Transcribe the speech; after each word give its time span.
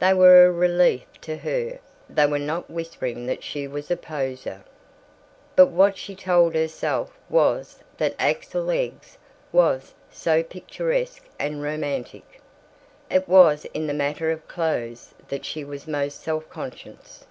They 0.00 0.14
were 0.14 0.46
a 0.46 0.50
relief 0.50 1.04
to 1.20 1.36
her 1.36 1.80
they 2.08 2.24
were 2.24 2.38
not 2.38 2.70
whispering 2.70 3.26
that 3.26 3.44
she 3.44 3.68
was 3.68 3.90
a 3.90 3.96
poseur. 3.98 4.64
But 5.54 5.66
what 5.66 5.98
she 5.98 6.14
told 6.14 6.54
herself 6.54 7.12
was 7.28 7.78
that 7.98 8.14
Axel 8.18 8.68
Egge's 8.70 9.18
was 9.52 9.92
"so 10.10 10.42
picturesque 10.42 11.28
and 11.38 11.60
romantic." 11.62 12.40
It 13.10 13.28
was 13.28 13.66
in 13.74 13.86
the 13.86 13.92
matter 13.92 14.30
of 14.30 14.48
clothes 14.48 15.12
that 15.28 15.44
she 15.44 15.62
was 15.62 15.86
most 15.86 16.22
self 16.22 16.48
conscious. 16.48 17.26